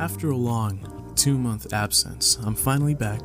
[0.00, 3.20] After a long two month absence, I'm finally back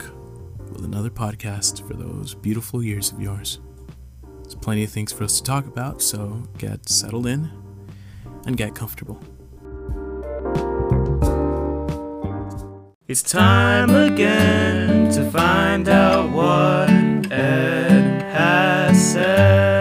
[0.74, 3.62] with another podcast for those beautiful years of yours.
[4.44, 7.49] There's plenty of things for us to talk about, so get settled in
[8.46, 9.24] and get comfortable.
[13.07, 16.89] It's time again to find out what
[17.31, 19.74] Ed has said.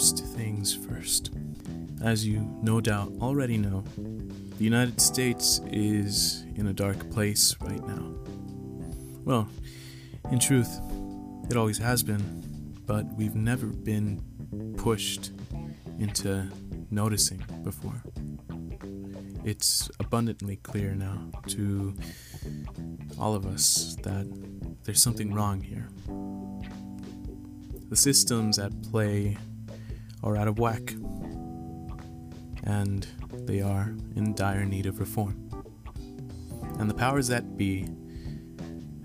[0.00, 1.30] First things first.
[2.02, 3.84] As you no doubt already know,
[4.56, 8.14] the United States is in a dark place right now.
[9.26, 9.46] Well,
[10.32, 10.80] in truth,
[11.50, 12.22] it always has been,
[12.86, 14.22] but we've never been
[14.78, 15.32] pushed
[15.98, 16.48] into
[16.90, 18.02] noticing before.
[19.44, 21.94] It's abundantly clear now to
[23.18, 24.26] all of us that
[24.84, 25.90] there's something wrong here.
[27.90, 29.36] The systems at play
[30.22, 30.94] are out of whack,
[32.64, 33.06] and
[33.46, 35.48] they are in dire need of reform.
[36.78, 37.88] And the powers that be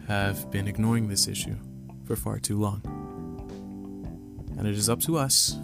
[0.08, 1.56] have been ignoring this issue
[2.06, 2.82] for far too long.
[4.58, 5.58] And it is up to us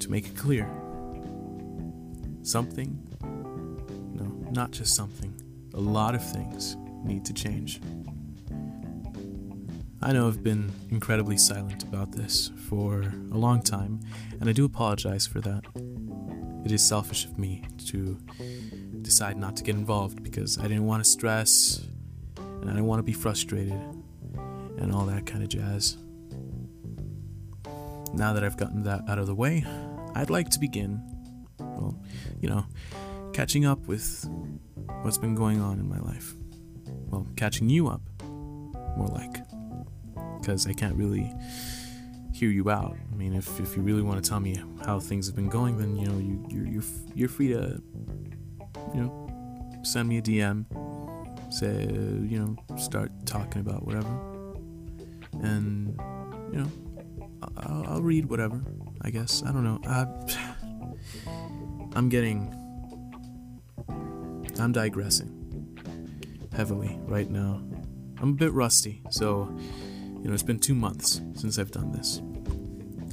[0.00, 0.68] to make it clear.
[2.42, 2.98] Something,
[4.12, 5.34] no, not just something,
[5.74, 7.80] a lot of things need to change.
[10.04, 14.00] I know I've been incredibly silent about this for a long time,
[14.40, 15.64] and I do apologize for that.
[16.64, 18.18] It is selfish of me to
[19.02, 21.86] decide not to get involved because I didn't want to stress
[22.36, 23.80] and I didn't want to be frustrated
[24.78, 25.96] and all that kind of jazz.
[28.12, 29.64] Now that I've gotten that out of the way,
[30.16, 31.00] I'd like to begin,
[31.60, 31.96] well,
[32.40, 32.66] you know,
[33.32, 34.28] catching up with
[35.02, 36.34] what's been going on in my life.
[37.06, 38.02] Well, catching you up,
[38.96, 39.51] more like
[40.42, 41.32] because I can't really
[42.32, 42.96] hear you out.
[43.12, 45.78] I mean, if, if you really want to tell me how things have been going,
[45.78, 46.82] then you know you you're you're,
[47.14, 47.80] you're free to
[48.94, 50.66] you know send me a DM,
[51.52, 51.84] say
[52.28, 54.08] you know start talking about whatever,
[55.42, 55.98] and
[56.52, 56.70] you know
[57.58, 58.60] I'll, I'll read whatever.
[59.02, 59.80] I guess I don't know.
[59.86, 60.06] I,
[61.94, 62.58] I'm getting
[64.58, 65.38] I'm digressing
[66.54, 67.62] heavily right now.
[68.20, 69.56] I'm a bit rusty, so
[70.22, 72.22] you know, it's been two months since I've done this.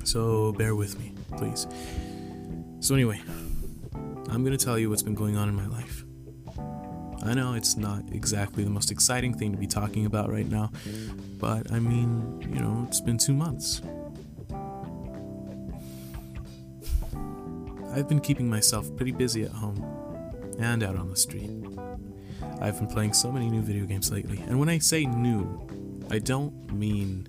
[0.04, 1.66] So bear with me, please.
[2.82, 3.20] So, anyway,
[4.30, 6.06] I'm going to tell you what's been going on in my life.
[7.24, 10.72] I know it's not exactly the most exciting thing to be talking about right now,
[11.38, 13.82] but I mean, you know, it's been two months.
[17.92, 19.84] I've been keeping myself pretty busy at home
[20.60, 21.50] and out on the street.
[22.62, 25.68] I've been playing so many new video games lately, and when I say new,
[26.10, 27.28] I don't mean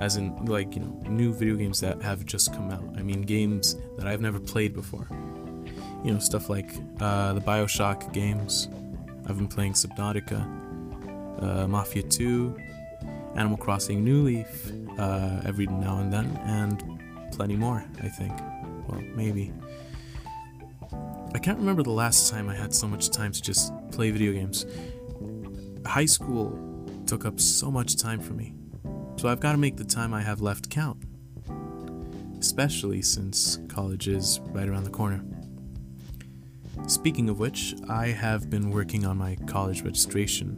[0.00, 2.84] as in like, you know, new video games that have just come out.
[2.96, 5.06] I mean games that I've never played before.
[6.04, 6.70] You know, stuff like
[7.00, 8.68] uh, the Bioshock games.
[9.26, 12.56] I've been playing Subnautica, uh, Mafia 2,
[13.36, 18.38] Animal Crossing New Leaf uh, every now and then, and plenty more, I think.
[18.86, 19.52] Well, maybe.
[21.34, 24.32] I can't remember the last time I had so much time to just play video
[24.32, 24.64] games.
[25.84, 26.56] High school
[27.06, 28.54] took up so much time for me,
[29.16, 31.02] so I've got to make the time I have left count.
[32.38, 35.24] Especially since college is right around the corner.
[36.86, 40.56] Speaking of which, I have been working on my college registration.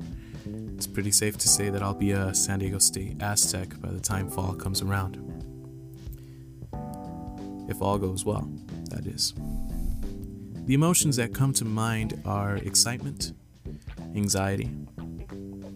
[0.77, 4.01] It's pretty safe to say that I'll be a San Diego State Aztec by the
[4.01, 5.17] time fall comes around.
[7.67, 8.47] If all goes well,
[8.91, 9.33] that is.
[10.67, 13.33] The emotions that come to mind are excitement,
[14.17, 14.69] anxiety,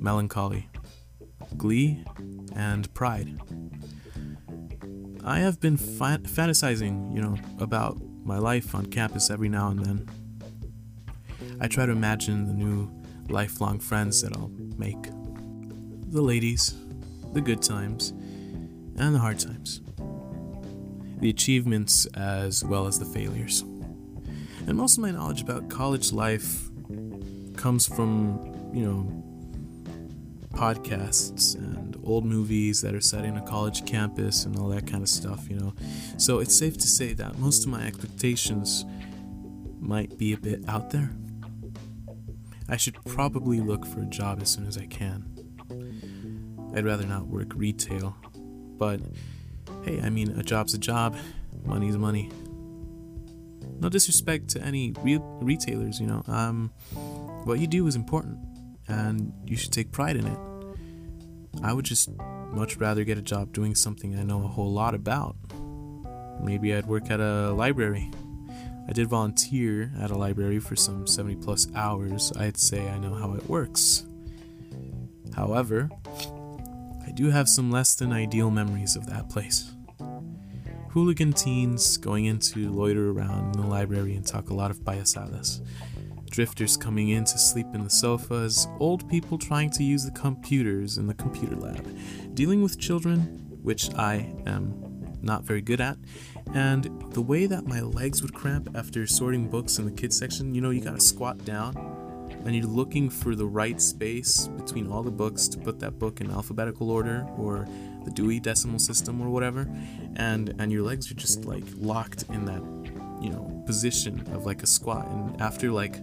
[0.01, 0.69] melancholy,
[1.56, 2.05] glee,
[2.56, 3.41] and pride.
[5.23, 9.78] I have been fa- fantasizing, you know, about my life on campus every now and
[9.78, 10.09] then.
[11.61, 12.91] I try to imagine the new
[13.28, 15.01] lifelong friends that I'll make.
[16.09, 16.75] The ladies,
[17.33, 18.10] the good times,
[18.97, 19.83] and the hard times.
[21.21, 23.63] The achievements as well as the failures.
[24.71, 26.71] And most of my knowledge about college life
[27.57, 29.25] comes from, you know,
[30.55, 35.03] podcasts and old movies that are set in a college campus and all that kind
[35.03, 35.75] of stuff, you know.
[36.19, 38.84] So it's safe to say that most of my expectations
[39.81, 41.11] might be a bit out there.
[42.69, 45.25] I should probably look for a job as soon as I can.
[46.77, 48.15] I'd rather not work retail,
[48.78, 49.01] but
[49.83, 51.16] hey, I mean, a job's a job,
[51.65, 52.31] money's money.
[53.80, 56.22] No disrespect to any real retailers, you know.
[56.28, 56.71] Um,
[57.44, 58.38] what you do is important,
[58.88, 60.38] and you should take pride in it.
[61.62, 62.10] I would just
[62.53, 65.36] much rather get a job doing something I know a whole lot about.
[66.42, 68.10] Maybe I'd work at a library.
[68.88, 72.32] I did volunteer at a library for some 70 plus hours.
[72.36, 74.04] I'd say I know how it works.
[75.34, 75.88] However,
[77.06, 79.72] I do have some less than ideal memories of that place.
[80.91, 84.78] Hooligan teens going in to loiter around in the library and talk a lot of
[84.81, 85.65] payasadas.
[86.31, 90.98] Drifters coming in to sleep in the sofas, old people trying to use the computers
[90.98, 91.87] in the computer lab,
[92.34, 93.21] dealing with children,
[93.63, 95.97] which I am not very good at,
[96.54, 100.57] and the way that my legs would cramp after sorting books in the kids section,
[100.57, 101.77] you know, you gotta squat down
[102.45, 106.21] and you're looking for the right space between all the books to put that book
[106.21, 107.69] in alphabetical order or
[108.05, 109.69] the Dewey Decimal System or whatever,
[110.17, 112.63] and and your legs are just like locked in that
[113.23, 115.97] you know position of like a squat, and after like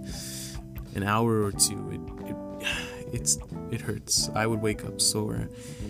[0.96, 2.68] an hour or two, it, it
[3.14, 3.38] it's
[3.72, 4.30] it hurts.
[4.36, 5.50] I would wake up sore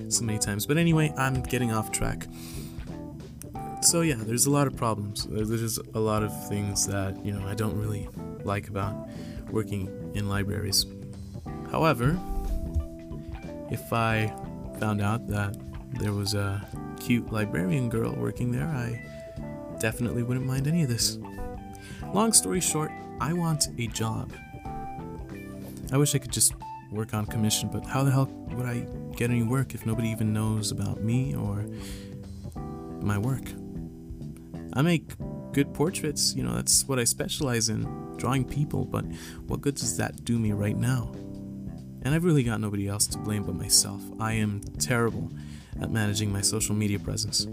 [0.09, 0.65] so many times.
[0.65, 2.27] But anyway, I'm getting off track.
[3.81, 5.25] So yeah, there's a lot of problems.
[5.29, 8.09] There's a lot of things that you know I don't really
[8.43, 9.07] like about
[9.51, 10.85] working in libraries.
[11.71, 12.19] However,
[13.71, 14.33] if I
[14.79, 15.55] found out that
[15.93, 16.65] there was a
[16.99, 19.03] cute librarian girl working there, I
[19.79, 21.17] definitely wouldn't mind any of this.
[22.13, 24.31] Long story short, I want a job.
[25.91, 26.53] I wish I could just
[26.91, 30.33] work on commission, but how the hell would I get any work if nobody even
[30.33, 31.65] knows about me or
[33.01, 33.51] my work?
[34.73, 35.13] I make
[35.53, 37.83] good portraits, you know, that's what I specialize in,
[38.17, 39.05] drawing people, but
[39.47, 41.11] what good does that do me right now?
[42.03, 44.01] And I've really got nobody else to blame but myself.
[44.19, 45.31] I am terrible
[45.81, 47.47] at managing my social media presence.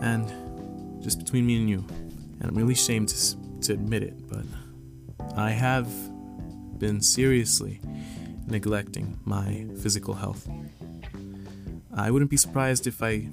[0.00, 1.84] And just between me and you,
[2.40, 4.44] and I'm really ashamed to, to admit it, but
[5.36, 5.88] I have
[6.78, 7.80] been seriously
[8.46, 10.48] neglecting my physical health.
[11.94, 13.28] I wouldn't be surprised if I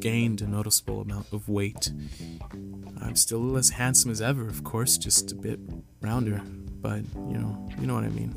[0.00, 1.90] gained a noticeable amount of weight
[3.02, 5.58] I'm still as handsome as ever, of course, just a bit
[6.00, 6.40] rounder.
[6.80, 8.34] But you know, you know what I mean.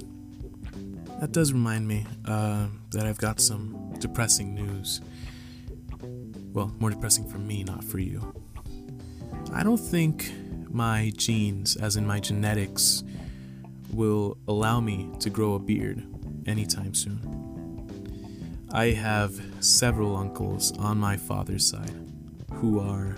[1.20, 5.02] That does remind me uh, that I've got some depressing news.
[6.54, 8.34] Well, more depressing for me, not for you.
[9.54, 10.32] I don't think
[10.70, 13.04] my genes, as in my genetics,
[13.94, 16.06] will allow me to grow a beard
[16.46, 17.46] anytime soon.
[18.72, 21.96] I have several uncles on my father's side
[22.56, 23.16] who are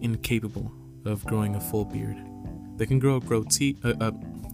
[0.00, 0.70] incapable
[1.04, 2.16] of growing a full beard.
[2.76, 4.12] They can grow a goatee, uh,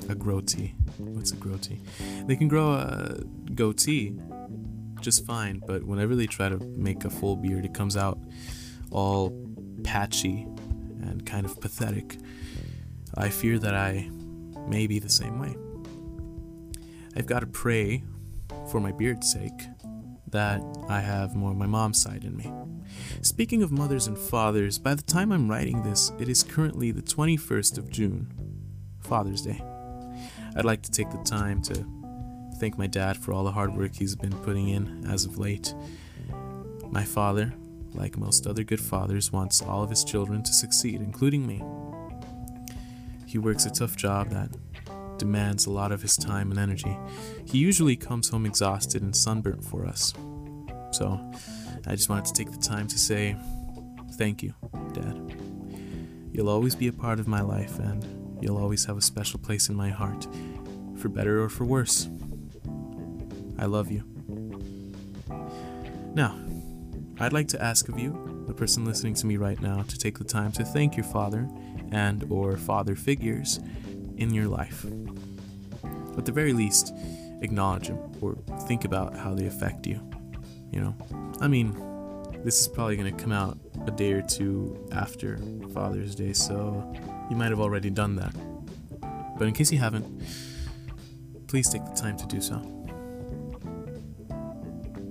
[0.09, 0.75] a goatee.
[0.99, 1.81] What's a goatee?
[2.27, 3.19] They can grow a
[3.55, 4.19] goatee
[5.01, 8.19] just fine, but whenever they try to make a full beard, it comes out
[8.91, 9.33] all
[9.83, 10.47] patchy
[11.03, 12.19] and kind of pathetic.
[13.15, 14.09] I fear that I
[14.69, 15.57] may be the same way.
[17.17, 18.05] I've got to pray
[18.71, 19.67] for my beard's sake
[20.29, 22.51] that I have more of my mom's side in me.
[23.23, 27.03] Speaking of mothers and fathers, by the time I'm writing this, it is currently the
[27.03, 28.29] 21st of June,
[29.01, 29.63] Father's Day.
[30.57, 31.87] I'd like to take the time to
[32.59, 35.75] thank my dad for all the hard work he's been putting in as of late.
[36.91, 37.55] My father,
[37.95, 41.63] like most other good fathers, wants all of his children to succeed, including me.
[43.27, 44.51] He works a tough job that
[45.19, 46.97] demands a lot of his time and energy.
[47.47, 50.13] He usually comes home exhausted and sunburnt for us.
[50.91, 51.19] So,
[51.87, 53.37] I just wanted to take the time to say
[54.13, 54.55] thank you,
[54.93, 55.37] Dad.
[56.33, 59.69] You'll always be a part of my life, and you'll always have a special place
[59.69, 60.27] in my heart,
[60.97, 62.09] for better or for worse.
[63.59, 64.05] I love you.
[66.15, 66.39] Now,
[67.21, 70.19] I'd like to ask of you, the person listening to me right now, to take
[70.19, 71.49] the time to thank your father
[71.91, 73.61] and or father figures
[74.17, 74.85] in your life.
[76.17, 76.95] At the very least,
[77.41, 78.37] acknowledge them or
[78.67, 80.12] think about how they affect you.
[80.73, 80.95] You know,
[81.41, 81.77] I mean,
[82.45, 85.39] this is probably going to come out a day or two after
[85.73, 86.93] Father's Day, so
[87.31, 88.35] you might have already done that.
[89.39, 90.23] But in case you haven't,
[91.47, 92.57] please take the time to do so.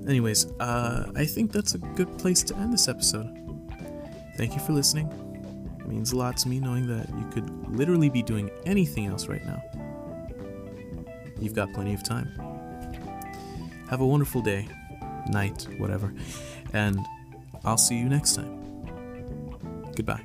[0.07, 3.37] Anyways, uh, I think that's a good place to end this episode.
[4.35, 5.07] Thank you for listening.
[5.79, 9.27] It means a lot to me knowing that you could literally be doing anything else
[9.27, 9.61] right now.
[11.39, 12.27] You've got plenty of time.
[13.89, 14.67] Have a wonderful day
[15.29, 16.13] night, whatever.
[16.73, 16.99] And
[17.63, 18.59] I'll see you next time.
[19.95, 20.21] Goodbye.